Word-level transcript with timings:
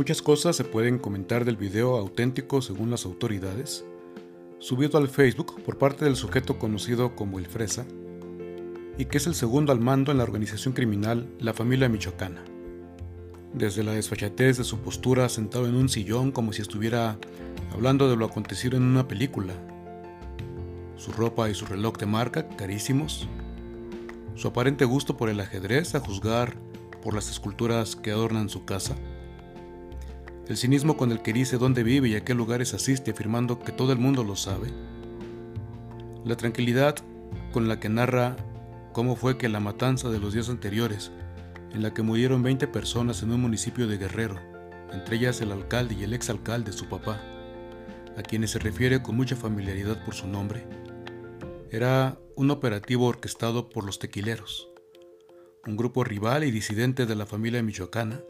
Muchas 0.00 0.22
cosas 0.22 0.56
se 0.56 0.64
pueden 0.64 0.98
comentar 0.98 1.44
del 1.44 1.58
video 1.58 1.94
auténtico 1.98 2.62
según 2.62 2.90
las 2.90 3.04
autoridades, 3.04 3.84
subido 4.58 4.96
al 4.96 5.08
Facebook 5.08 5.62
por 5.62 5.76
parte 5.76 6.06
del 6.06 6.16
sujeto 6.16 6.58
conocido 6.58 7.14
como 7.14 7.38
el 7.38 7.44
Fresa, 7.44 7.84
y 8.96 9.04
que 9.04 9.18
es 9.18 9.26
el 9.26 9.34
segundo 9.34 9.72
al 9.72 9.80
mando 9.80 10.10
en 10.10 10.16
la 10.16 10.24
organización 10.24 10.72
criminal 10.72 11.28
La 11.38 11.52
Familia 11.52 11.90
Michoacana. 11.90 12.42
Desde 13.52 13.82
la 13.82 13.92
desfachatez 13.92 14.56
de 14.56 14.64
su 14.64 14.78
postura 14.78 15.28
sentado 15.28 15.66
en 15.66 15.74
un 15.74 15.90
sillón 15.90 16.32
como 16.32 16.54
si 16.54 16.62
estuviera 16.62 17.18
hablando 17.70 18.08
de 18.08 18.16
lo 18.16 18.24
acontecido 18.24 18.78
en 18.78 18.84
una 18.84 19.06
película, 19.06 19.52
su 20.96 21.12
ropa 21.12 21.50
y 21.50 21.54
su 21.54 21.66
reloj 21.66 21.98
de 21.98 22.06
marca 22.06 22.48
carísimos, 22.48 23.28
su 24.34 24.48
aparente 24.48 24.86
gusto 24.86 25.18
por 25.18 25.28
el 25.28 25.40
ajedrez 25.40 25.94
a 25.94 26.00
juzgar 26.00 26.54
por 27.02 27.12
las 27.12 27.28
esculturas 27.28 27.96
que 27.96 28.12
adornan 28.12 28.48
su 28.48 28.64
casa, 28.64 28.96
el 30.50 30.56
cinismo 30.56 30.96
con 30.96 31.12
el 31.12 31.22
que 31.22 31.32
dice 31.32 31.58
dónde 31.58 31.84
vive 31.84 32.08
y 32.08 32.16
a 32.16 32.24
qué 32.24 32.34
lugares 32.34 32.74
asiste 32.74 33.12
afirmando 33.12 33.60
que 33.60 33.70
todo 33.70 33.92
el 33.92 34.00
mundo 34.00 34.24
lo 34.24 34.34
sabe, 34.34 34.66
la 36.24 36.36
tranquilidad 36.36 36.96
con 37.52 37.68
la 37.68 37.78
que 37.78 37.88
narra 37.88 38.36
cómo 38.92 39.14
fue 39.14 39.38
que 39.38 39.48
la 39.48 39.60
matanza 39.60 40.10
de 40.10 40.18
los 40.18 40.34
días 40.34 40.48
anteriores, 40.48 41.12
en 41.72 41.84
la 41.84 41.94
que 41.94 42.02
murieron 42.02 42.42
20 42.42 42.66
personas 42.66 43.22
en 43.22 43.30
un 43.30 43.40
municipio 43.40 43.86
de 43.86 43.96
Guerrero, 43.96 44.40
entre 44.92 45.18
ellas 45.18 45.40
el 45.40 45.52
alcalde 45.52 45.94
y 45.94 46.02
el 46.02 46.14
exalcalde, 46.14 46.72
su 46.72 46.88
papá, 46.88 47.22
a 48.16 48.22
quienes 48.22 48.50
se 48.50 48.58
refiere 48.58 49.00
con 49.02 49.14
mucha 49.14 49.36
familiaridad 49.36 50.04
por 50.04 50.14
su 50.14 50.26
nombre, 50.26 50.66
era 51.70 52.18
un 52.34 52.50
operativo 52.50 53.06
orquestado 53.06 53.68
por 53.68 53.84
los 53.84 54.00
tequileros, 54.00 54.68
un 55.64 55.76
grupo 55.76 56.02
rival 56.02 56.42
y 56.42 56.50
disidente 56.50 57.06
de 57.06 57.14
la 57.14 57.26
familia 57.26 57.62
michoacana, 57.62 58.20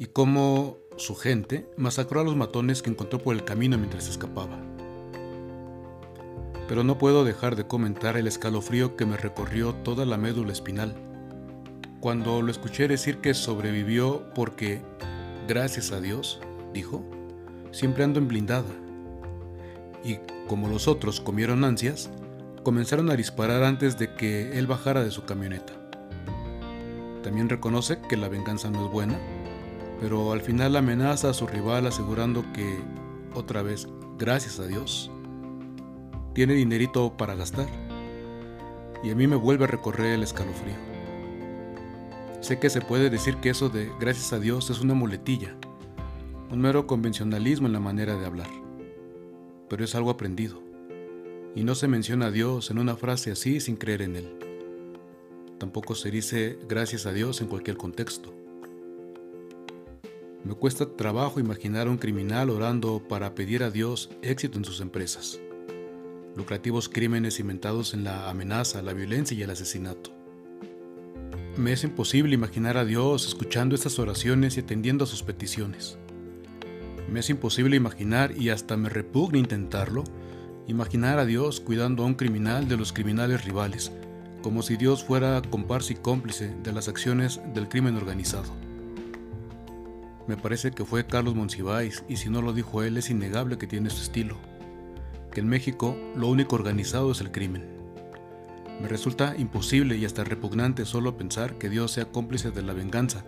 y 0.00 0.06
cómo 0.06 0.78
su 0.96 1.14
gente 1.14 1.68
masacró 1.76 2.20
a 2.20 2.24
los 2.24 2.36
matones 2.36 2.82
que 2.82 2.90
encontró 2.90 3.18
por 3.18 3.34
el 3.34 3.44
camino 3.44 3.78
mientras 3.78 4.08
escapaba. 4.08 4.58
Pero 6.68 6.84
no 6.84 6.98
puedo 6.98 7.24
dejar 7.24 7.56
de 7.56 7.66
comentar 7.66 8.16
el 8.16 8.26
escalofrío 8.26 8.96
que 8.96 9.06
me 9.06 9.16
recorrió 9.16 9.74
toda 9.74 10.04
la 10.06 10.16
médula 10.16 10.52
espinal 10.52 10.94
cuando 12.04 12.42
lo 12.42 12.50
escuché 12.50 12.86
decir 12.86 13.22
que 13.22 13.32
sobrevivió 13.32 14.24
porque, 14.34 14.82
gracias 15.48 15.90
a 15.90 16.02
Dios, 16.02 16.38
dijo, 16.74 17.02
siempre 17.70 18.04
ando 18.04 18.18
en 18.18 18.28
blindada. 18.28 18.68
Y 20.04 20.18
como 20.46 20.68
los 20.68 20.86
otros 20.86 21.22
comieron 21.22 21.64
ansias, 21.64 22.10
comenzaron 22.62 23.10
a 23.10 23.16
disparar 23.16 23.62
antes 23.62 23.98
de 23.98 24.14
que 24.14 24.58
él 24.58 24.66
bajara 24.66 25.02
de 25.02 25.10
su 25.10 25.24
camioneta. 25.24 25.72
También 27.22 27.48
reconoce 27.48 27.98
que 28.06 28.18
la 28.18 28.28
venganza 28.28 28.68
no 28.68 28.84
es 28.84 28.92
buena 28.92 29.18
pero 30.04 30.32
al 30.32 30.42
final 30.42 30.76
amenaza 30.76 31.30
a 31.30 31.32
su 31.32 31.46
rival 31.46 31.86
asegurando 31.86 32.44
que, 32.52 32.78
otra 33.32 33.62
vez, 33.62 33.88
gracias 34.18 34.60
a 34.60 34.66
Dios, 34.66 35.10
tiene 36.34 36.52
dinerito 36.52 37.16
para 37.16 37.34
gastar. 37.34 37.66
Y 39.02 39.10
a 39.10 39.14
mí 39.14 39.26
me 39.26 39.36
vuelve 39.36 39.64
a 39.64 39.68
recorrer 39.68 40.12
el 40.12 40.22
escalofrío. 40.22 40.74
Sé 42.42 42.58
que 42.58 42.68
se 42.68 42.82
puede 42.82 43.08
decir 43.08 43.36
que 43.36 43.48
eso 43.48 43.70
de 43.70 43.90
gracias 43.98 44.34
a 44.34 44.40
Dios 44.40 44.68
es 44.68 44.82
una 44.82 44.92
muletilla, 44.92 45.56
un 46.50 46.60
mero 46.60 46.86
convencionalismo 46.86 47.66
en 47.66 47.72
la 47.72 47.80
manera 47.80 48.14
de 48.14 48.26
hablar, 48.26 48.50
pero 49.70 49.84
es 49.84 49.94
algo 49.94 50.10
aprendido. 50.10 50.60
Y 51.54 51.64
no 51.64 51.74
se 51.74 51.88
menciona 51.88 52.26
a 52.26 52.30
Dios 52.30 52.70
en 52.70 52.76
una 52.76 52.94
frase 52.94 53.30
así 53.32 53.58
sin 53.58 53.76
creer 53.76 54.02
en 54.02 54.16
Él. 54.16 54.38
Tampoco 55.58 55.94
se 55.94 56.10
dice 56.10 56.58
gracias 56.68 57.06
a 57.06 57.12
Dios 57.14 57.40
en 57.40 57.46
cualquier 57.46 57.78
contexto. 57.78 58.43
Me 60.44 60.54
cuesta 60.54 60.84
trabajo 60.84 61.40
imaginar 61.40 61.86
a 61.86 61.90
un 61.90 61.96
criminal 61.96 62.50
orando 62.50 63.02
para 63.08 63.34
pedir 63.34 63.62
a 63.62 63.70
Dios 63.70 64.10
éxito 64.20 64.58
en 64.58 64.66
sus 64.66 64.82
empresas. 64.82 65.40
Lucrativos 66.36 66.90
crímenes 66.90 67.40
inventados 67.40 67.94
en 67.94 68.04
la 68.04 68.28
amenaza, 68.28 68.82
la 68.82 68.92
violencia 68.92 69.34
y 69.34 69.42
el 69.42 69.48
asesinato. 69.48 70.10
Me 71.56 71.72
es 71.72 71.82
imposible 71.82 72.34
imaginar 72.34 72.76
a 72.76 72.84
Dios 72.84 73.26
escuchando 73.26 73.74
estas 73.74 73.98
oraciones 73.98 74.58
y 74.58 74.60
atendiendo 74.60 75.04
a 75.04 75.06
sus 75.06 75.22
peticiones. 75.22 75.96
Me 77.10 77.20
es 77.20 77.30
imposible 77.30 77.76
imaginar, 77.76 78.36
y 78.36 78.50
hasta 78.50 78.76
me 78.76 78.90
repugna 78.90 79.38
intentarlo, 79.38 80.04
imaginar 80.66 81.18
a 81.18 81.24
Dios 81.24 81.60
cuidando 81.60 82.02
a 82.02 82.06
un 82.06 82.14
criminal 82.14 82.68
de 82.68 82.76
los 82.76 82.92
criminales 82.92 83.46
rivales, 83.46 83.92
como 84.42 84.60
si 84.60 84.76
Dios 84.76 85.04
fuera 85.04 85.40
comparsa 85.40 85.94
y 85.94 85.96
cómplice 85.96 86.54
de 86.62 86.72
las 86.72 86.88
acciones 86.88 87.40
del 87.54 87.66
crimen 87.66 87.96
organizado. 87.96 88.73
Me 90.26 90.38
parece 90.38 90.70
que 90.70 90.86
fue 90.86 91.06
Carlos 91.06 91.34
Monsiváis, 91.34 92.02
y 92.08 92.16
si 92.16 92.30
no 92.30 92.40
lo 92.40 92.54
dijo 92.54 92.82
él, 92.82 92.96
es 92.96 93.10
innegable 93.10 93.58
que 93.58 93.66
tiene 93.66 93.90
su 93.90 94.02
estilo. 94.02 94.38
Que 95.30 95.40
en 95.40 95.48
México 95.48 95.96
lo 96.16 96.28
único 96.28 96.56
organizado 96.56 97.12
es 97.12 97.20
el 97.20 97.30
crimen. 97.30 97.74
Me 98.80 98.88
resulta 98.88 99.34
imposible 99.36 99.96
y 99.96 100.04
hasta 100.04 100.24
repugnante 100.24 100.86
solo 100.86 101.16
pensar 101.16 101.58
que 101.58 101.68
Dios 101.68 101.92
sea 101.92 102.06
cómplice 102.06 102.50
de 102.50 102.62
la 102.62 102.72
venganza 102.72 103.24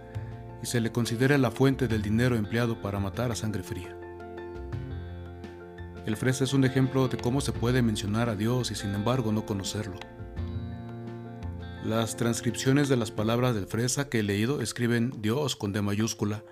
y 0.63 0.67
se 0.67 0.81
le 0.81 0.91
considere 0.91 1.37
la 1.39 1.51
fuente 1.51 1.87
del 1.87 2.03
dinero 2.03 2.35
empleado 2.35 2.81
para 2.81 2.99
matar 2.99 3.31
a 3.31 3.37
sangre 3.37 3.63
fría. 3.63 3.97
El 6.07 6.17
Fresa 6.17 6.45
es 6.45 6.55
un 6.55 6.65
ejemplo 6.65 7.09
de 7.09 7.17
cómo 7.17 7.41
se 7.41 7.53
puede 7.53 7.83
mencionar 7.83 8.29
a 8.29 8.37
Dios 8.37 8.71
y 8.71 8.75
sin 8.75 8.95
embargo 8.95 9.33
no 9.33 9.45
conocerlo. 9.45 9.99
Las 11.85 12.17
transcripciones 12.17 12.89
de 12.89 12.97
las 12.97 13.11
palabras 13.11 13.55
del 13.55 13.67
Fresa 13.67 14.09
que 14.09 14.21
he 14.21 14.23
leído 14.23 14.61
escriben 14.61 15.13
Dios 15.21 15.57
con 15.57 15.73
D 15.73 15.83
mayúscula 15.83 16.43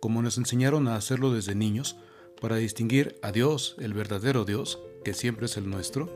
como 0.00 0.22
nos 0.22 0.38
enseñaron 0.38 0.88
a 0.88 0.96
hacerlo 0.96 1.32
desde 1.32 1.54
niños, 1.54 1.96
para 2.40 2.56
distinguir 2.56 3.18
a 3.22 3.32
Dios, 3.32 3.76
el 3.78 3.94
verdadero 3.94 4.44
Dios, 4.44 4.80
que 5.04 5.14
siempre 5.14 5.46
es 5.46 5.56
el 5.56 5.68
nuestro, 5.68 6.08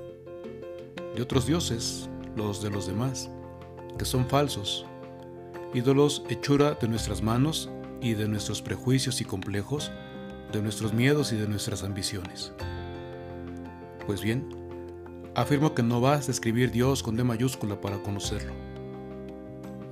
de 1.14 1.22
otros 1.22 1.46
dioses, 1.46 2.08
los 2.36 2.62
de 2.62 2.70
los 2.70 2.86
demás, 2.86 3.30
que 3.98 4.04
son 4.04 4.28
falsos, 4.28 4.86
ídolos 5.74 6.22
hechura 6.28 6.74
de 6.74 6.88
nuestras 6.88 7.22
manos 7.22 7.70
y 8.00 8.14
de 8.14 8.28
nuestros 8.28 8.62
prejuicios 8.62 9.20
y 9.20 9.24
complejos, 9.24 9.90
de 10.52 10.62
nuestros 10.62 10.92
miedos 10.92 11.32
y 11.32 11.36
de 11.36 11.48
nuestras 11.48 11.82
ambiciones. 11.82 12.52
Pues 14.06 14.22
bien, 14.22 14.48
afirmo 15.34 15.74
que 15.74 15.82
no 15.82 16.00
vas 16.00 16.28
a 16.28 16.30
escribir 16.30 16.70
Dios 16.70 17.02
con 17.02 17.16
D 17.16 17.24
mayúscula 17.24 17.80
para 17.80 18.02
conocerlo 18.02 18.71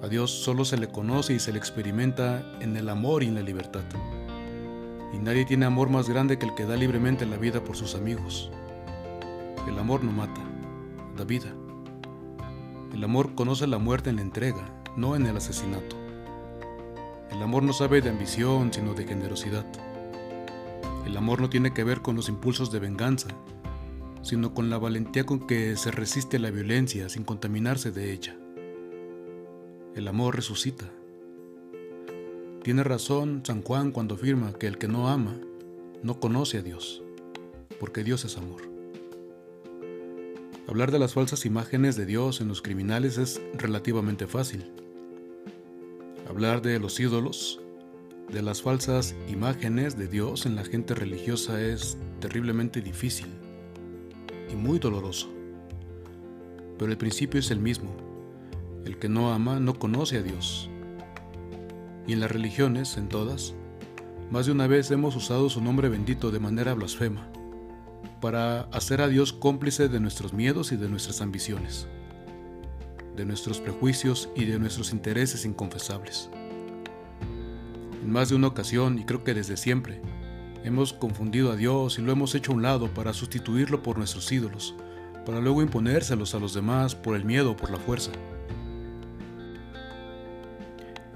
a 0.02 0.08
Dios 0.08 0.30
solo 0.30 0.64
se 0.64 0.78
le 0.78 0.88
conoce 0.88 1.34
y 1.34 1.40
se 1.40 1.52
le 1.52 1.58
experimenta 1.58 2.42
en 2.60 2.76
el 2.76 2.88
amor 2.88 3.22
y 3.22 3.26
en 3.26 3.34
la 3.34 3.42
libertad. 3.42 3.82
Y 5.12 5.18
nadie 5.18 5.44
tiene 5.44 5.66
amor 5.66 5.90
más 5.90 6.08
grande 6.08 6.38
que 6.38 6.46
el 6.46 6.54
que 6.54 6.64
da 6.64 6.76
libremente 6.76 7.26
la 7.26 7.36
vida 7.36 7.62
por 7.62 7.76
sus 7.76 7.94
amigos. 7.94 8.50
El 9.68 9.78
amor 9.78 10.02
no 10.02 10.12
mata, 10.12 10.40
da 11.16 11.24
vida. 11.24 11.52
El 12.94 13.04
amor 13.04 13.34
conoce 13.34 13.66
la 13.66 13.78
muerte 13.78 14.08
en 14.08 14.16
la 14.16 14.22
entrega, 14.22 14.82
no 14.96 15.16
en 15.16 15.26
el 15.26 15.36
asesinato. 15.36 15.96
El 17.30 17.42
amor 17.42 17.62
no 17.62 17.72
sabe 17.72 18.00
de 18.00 18.10
ambición, 18.10 18.72
sino 18.72 18.94
de 18.94 19.06
generosidad. 19.06 19.66
El 21.04 21.16
amor 21.16 21.40
no 21.40 21.50
tiene 21.50 21.74
que 21.74 21.84
ver 21.84 22.00
con 22.00 22.16
los 22.16 22.28
impulsos 22.28 22.72
de 22.72 22.80
venganza, 22.80 23.28
sino 24.22 24.54
con 24.54 24.70
la 24.70 24.78
valentía 24.78 25.24
con 25.24 25.46
que 25.46 25.76
se 25.76 25.90
resiste 25.90 26.38
a 26.38 26.40
la 26.40 26.50
violencia 26.50 27.08
sin 27.08 27.24
contaminarse 27.24 27.90
de 27.90 28.12
ella. 28.12 28.36
El 29.96 30.06
amor 30.06 30.36
resucita. 30.36 30.88
Tiene 32.62 32.84
razón 32.84 33.42
San 33.44 33.62
Juan 33.62 33.90
cuando 33.90 34.14
afirma 34.14 34.52
que 34.52 34.68
el 34.68 34.78
que 34.78 34.86
no 34.86 35.08
ama 35.08 35.36
no 36.04 36.20
conoce 36.20 36.58
a 36.58 36.62
Dios, 36.62 37.02
porque 37.80 38.04
Dios 38.04 38.24
es 38.24 38.36
amor. 38.36 38.62
Hablar 40.68 40.92
de 40.92 41.00
las 41.00 41.14
falsas 41.14 41.44
imágenes 41.44 41.96
de 41.96 42.06
Dios 42.06 42.40
en 42.40 42.46
los 42.46 42.62
criminales 42.62 43.18
es 43.18 43.42
relativamente 43.54 44.28
fácil. 44.28 44.70
Hablar 46.28 46.62
de 46.62 46.78
los 46.78 47.00
ídolos, 47.00 47.60
de 48.32 48.42
las 48.42 48.62
falsas 48.62 49.16
imágenes 49.28 49.98
de 49.98 50.06
Dios 50.06 50.46
en 50.46 50.54
la 50.54 50.64
gente 50.64 50.94
religiosa 50.94 51.60
es 51.60 51.98
terriblemente 52.20 52.80
difícil 52.80 53.26
y 54.52 54.54
muy 54.54 54.78
doloroso. 54.78 55.28
Pero 56.78 56.92
el 56.92 56.96
principio 56.96 57.40
es 57.40 57.50
el 57.50 57.58
mismo 57.58 58.09
el 58.84 58.98
que 58.98 59.08
no 59.08 59.32
ama 59.32 59.60
no 59.60 59.78
conoce 59.78 60.18
a 60.18 60.22
Dios. 60.22 60.70
Y 62.06 62.12
en 62.12 62.20
las 62.20 62.30
religiones, 62.30 62.96
en 62.96 63.08
todas, 63.08 63.54
más 64.30 64.46
de 64.46 64.52
una 64.52 64.66
vez 64.66 64.90
hemos 64.90 65.16
usado 65.16 65.50
su 65.50 65.60
nombre 65.60 65.88
bendito 65.88 66.30
de 66.30 66.40
manera 66.40 66.74
blasfema, 66.74 67.28
para 68.20 68.62
hacer 68.72 69.00
a 69.00 69.08
Dios 69.08 69.32
cómplice 69.32 69.88
de 69.88 70.00
nuestros 70.00 70.32
miedos 70.32 70.72
y 70.72 70.76
de 70.76 70.88
nuestras 70.88 71.20
ambiciones, 71.20 71.88
de 73.16 73.24
nuestros 73.24 73.60
prejuicios 73.60 74.30
y 74.36 74.44
de 74.44 74.58
nuestros 74.58 74.92
intereses 74.92 75.44
inconfesables. 75.44 76.30
En 78.02 78.10
más 78.10 78.28
de 78.28 78.36
una 78.36 78.46
ocasión, 78.46 78.98
y 78.98 79.04
creo 79.04 79.24
que 79.24 79.34
desde 79.34 79.56
siempre, 79.56 80.00
hemos 80.64 80.92
confundido 80.92 81.50
a 81.50 81.56
Dios 81.56 81.98
y 81.98 82.02
lo 82.02 82.12
hemos 82.12 82.34
hecho 82.34 82.52
a 82.52 82.54
un 82.54 82.62
lado 82.62 82.88
para 82.92 83.12
sustituirlo 83.12 83.82
por 83.82 83.98
nuestros 83.98 84.30
ídolos, 84.30 84.74
para 85.26 85.40
luego 85.40 85.62
imponérselos 85.62 86.34
a 86.34 86.38
los 86.38 86.54
demás 86.54 86.94
por 86.94 87.16
el 87.16 87.24
miedo 87.24 87.52
o 87.52 87.56
por 87.56 87.70
la 87.70 87.78
fuerza. 87.78 88.12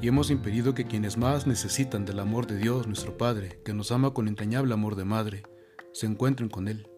Y 0.01 0.09
hemos 0.09 0.31
impedido 0.31 0.75
que 0.75 0.87
quienes 0.87 1.17
más 1.17 1.47
necesitan 1.47 2.05
del 2.05 2.21
amor 2.21 2.47
de 2.47 2.57
Dios, 2.57 2.87
nuestro 2.87 3.17
Padre, 3.17 3.61
que 3.65 3.75
nos 3.75 3.93
ama 3.93 4.13
con 4.13 4.29
entrañable 4.29 4.75
amor 4.75 4.97
de 4.97 5.05
madre, 5.05 5.43
se 5.93 6.07
encuentren 6.07 6.49
con 6.49 6.69
Él. 6.69 6.89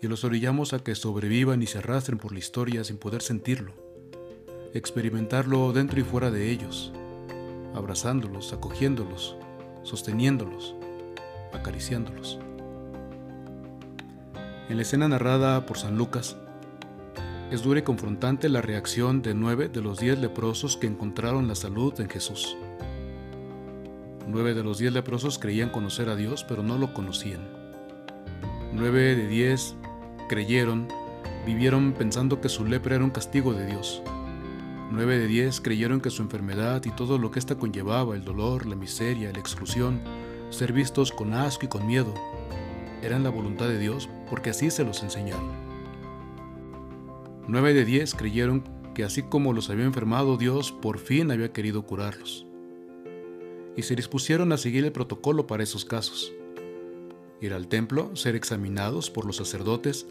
Y 0.00 0.06
los 0.06 0.24
orillamos 0.24 0.72
a 0.72 0.78
que 0.78 0.94
sobrevivan 0.94 1.62
y 1.62 1.66
se 1.66 1.78
arrastren 1.78 2.18
por 2.18 2.32
la 2.32 2.38
historia 2.38 2.84
sin 2.84 2.98
poder 2.98 3.20
sentirlo, 3.22 3.74
experimentarlo 4.72 5.72
dentro 5.72 5.98
y 6.00 6.04
fuera 6.04 6.30
de 6.30 6.50
ellos, 6.50 6.92
abrazándolos, 7.74 8.52
acogiéndolos, 8.52 9.36
sosteniéndolos, 9.82 10.74
acariciándolos. 11.52 12.38
En 14.68 14.76
la 14.76 14.82
escena 14.82 15.08
narrada 15.08 15.66
por 15.66 15.78
San 15.78 15.96
Lucas, 15.96 16.36
es 17.50 17.62
dura 17.62 17.80
y 17.80 17.82
confrontante 17.82 18.48
la 18.50 18.60
reacción 18.60 19.22
de 19.22 19.32
nueve 19.32 19.68
de 19.68 19.80
los 19.80 19.98
diez 19.98 20.18
leprosos 20.18 20.76
que 20.76 20.86
encontraron 20.86 21.48
la 21.48 21.54
salud 21.54 21.98
en 21.98 22.10
Jesús. 22.10 22.56
Nueve 24.26 24.52
de 24.52 24.62
los 24.62 24.76
diez 24.76 24.92
leprosos 24.92 25.38
creían 25.38 25.70
conocer 25.70 26.10
a 26.10 26.16
Dios, 26.16 26.44
pero 26.46 26.62
no 26.62 26.76
lo 26.76 26.92
conocían. 26.92 27.48
Nueve 28.74 29.16
de 29.16 29.26
diez 29.26 29.74
creyeron, 30.28 30.88
vivieron 31.46 31.94
pensando 31.94 32.42
que 32.42 32.50
su 32.50 32.66
lepra 32.66 32.96
era 32.96 33.04
un 33.04 33.10
castigo 33.10 33.54
de 33.54 33.64
Dios. 33.64 34.02
Nueve 34.90 35.18
de 35.18 35.26
diez 35.26 35.62
creyeron 35.62 36.02
que 36.02 36.10
su 36.10 36.20
enfermedad 36.20 36.82
y 36.84 36.90
todo 36.90 37.16
lo 37.16 37.30
que 37.30 37.38
ésta 37.38 37.54
conllevaba, 37.54 38.14
el 38.14 38.24
dolor, 38.24 38.66
la 38.66 38.76
miseria, 38.76 39.32
la 39.32 39.38
exclusión, 39.38 40.02
ser 40.50 40.74
vistos 40.74 41.12
con 41.12 41.32
asco 41.32 41.64
y 41.64 41.68
con 41.68 41.86
miedo, 41.86 42.12
eran 43.02 43.22
la 43.22 43.30
voluntad 43.30 43.68
de 43.68 43.78
Dios 43.78 44.10
porque 44.28 44.50
así 44.50 44.70
se 44.70 44.84
los 44.84 45.02
enseñaron. 45.02 45.67
Nueve 47.50 47.72
de 47.72 47.86
diez 47.86 48.14
creyeron 48.14 48.62
que 48.94 49.04
así 49.04 49.22
como 49.22 49.54
los 49.54 49.70
había 49.70 49.86
enfermado, 49.86 50.36
Dios 50.36 50.70
por 50.70 50.98
fin 50.98 51.30
había 51.30 51.50
querido 51.50 51.86
curarlos. 51.86 52.46
Y 53.74 53.84
se 53.84 53.96
dispusieron 53.96 54.52
a 54.52 54.58
seguir 54.58 54.84
el 54.84 54.92
protocolo 54.92 55.46
para 55.46 55.62
esos 55.62 55.86
casos. 55.86 56.30
Ir 57.40 57.54
al 57.54 57.68
templo, 57.68 58.14
ser 58.16 58.36
examinados 58.36 59.08
por 59.08 59.24
los 59.24 59.36
sacerdotes, 59.36 60.06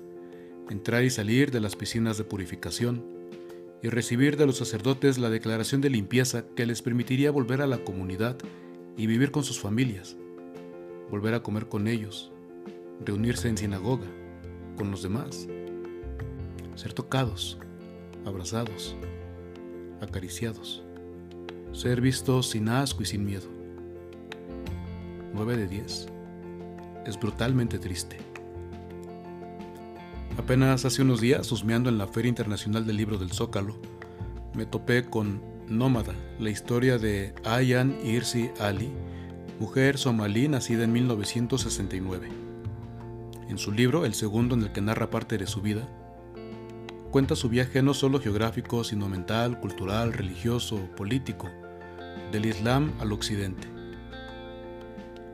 entrar 0.72 1.04
y 1.04 1.12
salir 1.12 1.52
de 1.52 1.60
las 1.60 1.76
piscinas 1.76 2.18
de 2.18 2.24
purificación, 2.24 3.06
y 3.84 3.90
recibir 3.90 4.36
de 4.36 4.48
los 4.48 4.58
sacerdotes 4.58 5.20
la 5.20 5.30
declaración 5.30 5.80
de 5.80 5.92
limpieza 5.92 6.44
que 6.56 6.66
les 6.66 6.82
permitiría 6.82 7.30
volver 7.30 7.62
a 7.62 7.68
la 7.68 7.84
comunidad 7.84 8.36
y 8.98 9.06
vivir 9.06 9.30
con 9.30 9.44
sus 9.44 9.60
familias, 9.60 10.18
volver 11.12 11.36
a 11.36 11.44
comer 11.44 11.68
con 11.68 11.88
ellos, 11.88 12.32
reunirse 13.06 13.48
en 13.48 13.58
sinagoga, 13.58 14.08
con 14.76 14.90
los 14.90 15.04
demás 15.04 15.48
ser 16.78 16.94
tocados, 16.94 17.58
abrazados, 18.24 18.96
acariciados, 20.00 20.84
ser 21.74 22.02
vistos 22.02 22.52
sin 22.52 22.70
asco 22.70 23.02
y 23.02 23.08
sin 23.08 23.26
miedo. 23.26 23.48
9 25.34 25.58
de 25.58 25.68
10. 25.68 26.08
Es 27.08 27.20
brutalmente 27.20 27.80
triste. 27.80 28.18
Apenas 30.38 30.86
hace 30.86 31.02
unos 31.02 31.20
días, 31.20 31.52
husmeando 31.52 31.90
en 31.90 31.98
la 31.98 32.06
Feria 32.06 32.30
Internacional 32.30 32.86
del 32.86 32.98
Libro 32.98 33.18
del 33.18 33.32
Zócalo, 33.32 33.76
me 34.54 34.68
topé 34.68 35.04
con 35.04 35.42
Nómada, 35.68 36.14
la 36.40 36.52
historia 36.52 37.00
de 37.00 37.34
Ayan 37.44 37.98
Irsi 38.06 38.52
Ali, 38.60 38.92
mujer 39.60 39.98
somalí 39.98 40.48
nacida 40.48 40.84
en 40.84 40.92
1969. 40.92 42.30
En 43.50 43.58
su 43.58 43.72
libro, 43.72 44.06
el 44.06 44.14
segundo 44.14 44.54
en 44.54 44.62
el 44.62 44.72
que 44.72 44.82
narra 44.82 45.10
parte 45.10 45.40
de 45.40 45.48
su 45.48 45.62
vida, 45.62 45.90
cuenta 47.18 47.36
su 47.36 47.50
viaje 47.50 47.82
no 47.82 47.96
solo 47.96 48.20
geográfico, 48.20 48.84
sino 48.84 49.10
mental, 49.10 49.60
cultural, 49.60 50.14
religioso, 50.14 50.78
político, 50.96 51.50
del 52.32 52.46
Islam 52.46 52.94
al 53.00 53.12
Occidente. 53.12 53.68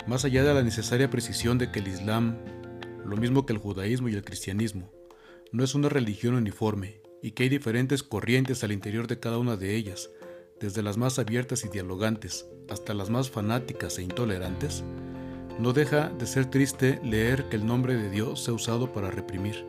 Más 0.07 0.23
allá 0.23 0.45
de 0.45 0.53
la 0.53 0.63
necesaria 0.63 1.09
precisión 1.09 1.57
de 1.57 1.73
que 1.73 1.79
el 1.79 1.89
Islam, 1.89 2.37
lo 3.03 3.17
mismo 3.17 3.45
que 3.45 3.51
el 3.51 3.59
judaísmo 3.59 4.07
y 4.07 4.13
el 4.13 4.23
cristianismo, 4.23 4.93
no 5.51 5.61
es 5.61 5.75
una 5.75 5.89
religión 5.89 6.35
uniforme 6.35 7.01
y 7.21 7.31
que 7.31 7.43
hay 7.43 7.49
diferentes 7.49 8.01
corrientes 8.01 8.63
al 8.63 8.71
interior 8.71 9.07
de 9.07 9.19
cada 9.19 9.37
una 9.37 9.57
de 9.57 9.75
ellas, 9.75 10.09
desde 10.61 10.83
las 10.83 10.95
más 10.95 11.19
abiertas 11.19 11.65
y 11.65 11.67
dialogantes 11.67 12.45
hasta 12.69 12.93
las 12.93 13.09
más 13.09 13.29
fanáticas 13.29 13.97
e 13.97 14.03
intolerantes, 14.03 14.85
no 15.59 15.73
deja 15.73 16.07
de 16.07 16.27
ser 16.27 16.45
triste 16.45 17.01
leer 17.03 17.49
que 17.49 17.57
el 17.57 17.65
nombre 17.65 17.95
de 17.95 18.09
Dios 18.09 18.41
se 18.41 18.51
ha 18.51 18.53
usado 18.53 18.93
para 18.93 19.11
reprimir, 19.11 19.65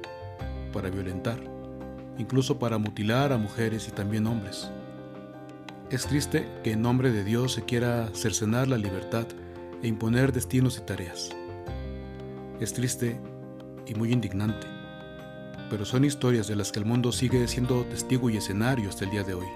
para 0.72 0.90
violentar, 0.90 1.53
incluso 2.18 2.58
para 2.58 2.78
mutilar 2.78 3.32
a 3.32 3.38
mujeres 3.38 3.88
y 3.88 3.90
también 3.90 4.26
hombres. 4.26 4.70
Es 5.90 6.06
triste 6.06 6.48
que 6.62 6.72
en 6.72 6.82
nombre 6.82 7.12
de 7.12 7.24
Dios 7.24 7.52
se 7.52 7.64
quiera 7.64 8.08
cercenar 8.14 8.68
la 8.68 8.78
libertad 8.78 9.26
e 9.82 9.88
imponer 9.88 10.32
destinos 10.32 10.78
y 10.78 10.80
tareas. 10.80 11.30
Es 12.60 12.72
triste 12.72 13.20
y 13.86 13.94
muy 13.94 14.12
indignante, 14.12 14.66
pero 15.70 15.84
son 15.84 16.04
historias 16.04 16.46
de 16.46 16.56
las 16.56 16.72
que 16.72 16.80
el 16.80 16.86
mundo 16.86 17.12
sigue 17.12 17.46
siendo 17.48 17.84
testigo 17.84 18.30
y 18.30 18.36
escenario 18.36 18.88
hasta 18.88 19.04
el 19.04 19.10
día 19.10 19.24
de 19.24 19.34
hoy. 19.34 19.46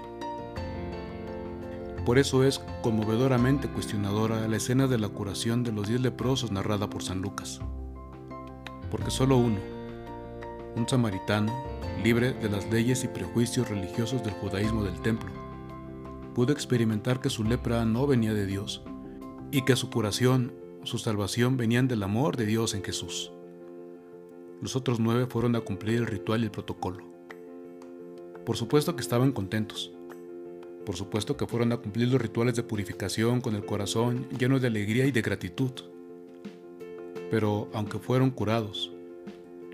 Por 2.05 2.17
eso 2.17 2.43
es 2.43 2.59
conmovedoramente 2.81 3.67
cuestionadora 3.67 4.47
la 4.47 4.57
escena 4.57 4.87
de 4.87 4.97
la 4.97 5.09
curación 5.09 5.63
de 5.63 5.71
los 5.71 5.87
diez 5.87 6.01
leprosos 6.01 6.51
narrada 6.51 6.89
por 6.89 7.03
San 7.03 7.21
Lucas. 7.21 7.59
Porque 8.89 9.11
solo 9.11 9.37
uno, 9.37 9.59
un 10.75 10.87
samaritano, 10.87 11.53
libre 12.03 12.33
de 12.33 12.49
las 12.49 12.69
leyes 12.71 13.03
y 13.03 13.07
prejuicios 13.07 13.69
religiosos 13.69 14.23
del 14.23 14.33
judaísmo 14.33 14.83
del 14.83 15.01
templo. 15.01 15.29
Pudo 16.33 16.53
experimentar 16.53 17.19
que 17.19 17.29
su 17.29 17.43
lepra 17.43 17.85
no 17.85 18.07
venía 18.07 18.33
de 18.33 18.45
Dios 18.45 18.83
y 19.51 19.63
que 19.63 19.75
su 19.75 19.89
curación, 19.89 20.53
su 20.83 20.97
salvación 20.97 21.57
venían 21.57 21.87
del 21.87 22.03
amor 22.03 22.37
de 22.37 22.45
Dios 22.45 22.73
en 22.73 22.83
Jesús. 22.83 23.31
Los 24.61 24.75
otros 24.75 24.99
nueve 24.99 25.25
fueron 25.25 25.55
a 25.55 25.61
cumplir 25.61 25.97
el 25.97 26.07
ritual 26.07 26.41
y 26.41 26.45
el 26.45 26.51
protocolo. 26.51 27.03
Por 28.45 28.57
supuesto 28.57 28.95
que 28.95 29.01
estaban 29.01 29.31
contentos. 29.31 29.91
Por 30.85 30.95
supuesto 30.95 31.37
que 31.37 31.45
fueron 31.45 31.71
a 31.71 31.77
cumplir 31.77 32.07
los 32.07 32.21
rituales 32.21 32.55
de 32.55 32.63
purificación 32.63 33.41
con 33.41 33.55
el 33.55 33.65
corazón 33.65 34.27
lleno 34.37 34.59
de 34.59 34.67
alegría 34.67 35.05
y 35.05 35.11
de 35.11 35.21
gratitud. 35.21 35.71
Pero 37.29 37.69
aunque 37.73 37.99
fueron 37.99 38.31
curados, 38.31 38.91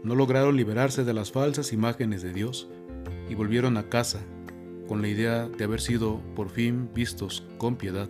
no 0.06 0.14
lograron 0.14 0.56
liberarse 0.56 1.04
de 1.04 1.16
las 1.16 1.32
falsas 1.32 1.74
imágenes 1.74 2.22
de 2.22 2.32
Dios 2.32 2.68
y 3.28 3.34
volvieron 3.34 3.76
a 3.76 3.90
casa 3.90 4.20
con 4.88 5.02
la 5.02 5.08
idea 5.08 5.50
de 5.50 5.64
haber 5.64 5.82
sido 5.82 6.22
por 6.36 6.50
fin 6.50 6.92
vistos 6.94 7.44
con 7.58 7.76
piedad 7.76 8.08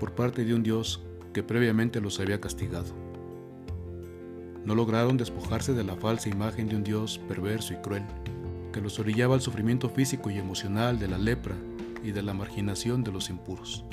por 0.00 0.16
parte 0.16 0.44
de 0.44 0.54
un 0.54 0.64
Dios 0.64 1.04
que 1.32 1.44
previamente 1.44 2.00
los 2.00 2.18
había 2.18 2.40
castigado. 2.40 2.92
No 4.64 4.74
lograron 4.74 5.16
despojarse 5.16 5.72
de 5.72 5.84
la 5.84 5.94
falsa 5.94 6.30
imagen 6.30 6.68
de 6.68 6.74
un 6.74 6.82
Dios 6.82 7.20
perverso 7.28 7.74
y 7.74 7.76
cruel, 7.76 8.02
que 8.72 8.80
los 8.80 8.98
orillaba 8.98 9.36
al 9.36 9.40
sufrimiento 9.40 9.88
físico 9.88 10.30
y 10.30 10.38
emocional 10.38 10.98
de 10.98 11.06
la 11.06 11.18
lepra 11.18 11.54
y 12.02 12.10
de 12.10 12.22
la 12.22 12.34
marginación 12.34 13.04
de 13.04 13.12
los 13.12 13.30
impuros. 13.30 13.84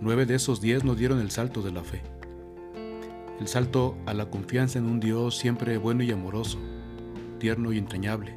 Nueve 0.00 0.26
de 0.26 0.34
esos 0.34 0.60
diez 0.60 0.82
no 0.82 0.96
dieron 0.96 1.20
el 1.20 1.30
salto 1.30 1.62
de 1.62 1.70
la 1.70 1.84
fe 1.84 2.02
el 3.42 3.48
salto 3.48 3.96
a 4.06 4.14
la 4.14 4.30
confianza 4.30 4.78
en 4.78 4.84
un 4.84 5.00
Dios 5.00 5.36
siempre 5.36 5.76
bueno 5.76 6.04
y 6.04 6.12
amoroso, 6.12 6.60
tierno 7.40 7.72
y 7.72 7.78
entrañable, 7.78 8.36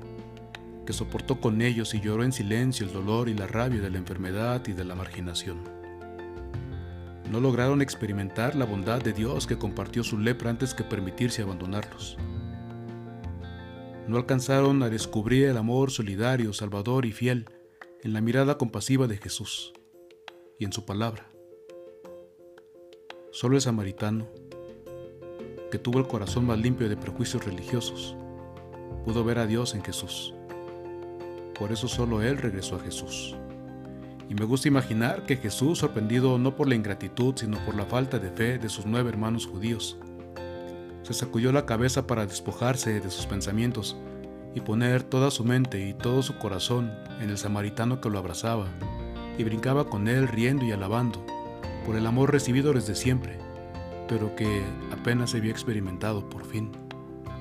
que 0.84 0.94
soportó 0.94 1.40
con 1.40 1.62
ellos 1.62 1.94
y 1.94 2.02
lloró 2.02 2.24
en 2.24 2.32
silencio 2.32 2.88
el 2.88 2.92
dolor 2.92 3.30
y 3.30 3.36
la 3.36 3.46
rabia 3.46 3.80
de 3.82 3.92
la 3.92 4.00
enfermedad 4.00 4.68
y 4.68 4.74
de 4.74 4.84
la 4.84 4.96
marginación. 4.96 5.60
No 7.30 7.40
lograron 7.40 7.84
experimentar 7.84 8.56
la 8.56 8.66
bondad 8.66 9.00
de 9.00 9.14
Dios 9.14 9.46
que 9.46 9.60
compartió 9.60 10.04
su 10.04 10.18
lepra 10.18 10.50
antes 10.50 10.74
que 10.74 10.84
permitirse 10.84 11.44
abandonarlos. 11.44 12.18
No 14.08 14.18
alcanzaron 14.18 14.82
a 14.82 14.90
descubrir 14.90 15.50
el 15.50 15.58
amor 15.58 15.92
solidario, 15.92 16.52
salvador 16.52 17.06
y 17.06 17.12
fiel 17.12 17.46
en 18.02 18.14
la 18.14 18.22
mirada 18.22 18.58
compasiva 18.58 19.06
de 19.06 19.18
Jesús 19.18 19.72
y 20.58 20.66
en 20.66 20.74
su 20.74 20.84
palabra. 20.84 21.30
Solo 23.32 23.56
el 23.56 23.62
samaritano, 23.62 24.28
tuvo 25.80 26.00
el 26.00 26.08
corazón 26.08 26.46
más 26.46 26.60
limpio 26.60 26.90
de 26.90 26.98
prejuicios 26.98 27.46
religiosos, 27.46 28.16
pudo 29.04 29.24
ver 29.24 29.40
a 29.40 29.48
Dios 29.48 29.76
en 29.76 29.84
Jesús. 29.84 30.34
Por 31.58 31.72
eso 31.72 31.88
solo 31.88 32.22
Él 32.22 32.38
regresó 32.38 32.76
a 32.76 32.80
Jesús. 32.80 33.36
Y 34.30 34.34
me 34.34 34.46
gusta 34.46 34.68
imaginar 34.68 35.26
que 35.26 35.38
Jesús, 35.38 35.80
sorprendido 35.80 36.38
no 36.38 36.56
por 36.56 36.68
la 36.68 36.76
ingratitud, 36.76 37.36
sino 37.36 37.58
por 37.66 37.76
la 37.76 37.86
falta 37.86 38.20
de 38.20 38.32
fe 38.32 38.58
de 38.58 38.70
sus 38.70 38.86
nueve 38.86 39.10
hermanos 39.10 39.46
judíos, 39.46 39.98
se 41.04 41.14
sacudió 41.14 41.52
la 41.52 41.66
cabeza 41.66 42.08
para 42.08 42.26
despojarse 42.26 43.00
de 43.00 43.12
sus 43.12 43.28
pensamientos 43.28 43.96
y 44.56 44.62
poner 44.62 45.04
toda 45.04 45.30
su 45.30 45.44
mente 45.44 45.88
y 45.88 45.94
todo 45.94 46.24
su 46.24 46.38
corazón 46.38 46.92
en 47.22 47.30
el 47.30 47.38
samaritano 47.38 48.02
que 48.02 48.10
lo 48.10 48.18
abrazaba 48.18 48.68
y 49.38 49.44
brincaba 49.44 49.88
con 49.88 50.08
él 50.08 50.28
riendo 50.28 50.66
y 50.66 50.72
alabando 50.72 51.24
por 51.86 51.96
el 51.96 52.08
amor 52.08 52.32
recibido 52.32 52.74
desde 52.74 52.96
siempre 52.96 53.45
pero 54.08 54.36
que 54.36 54.64
apenas 54.92 55.34
había 55.36 55.52
experimentado 55.52 56.28
por 56.30 56.46
fin 56.46 56.72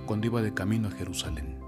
cuando 0.07 0.27
iba 0.27 0.43
de 0.43 0.55
camino 0.55 0.89
a 0.89 0.91
Jerusalén. 0.91 1.59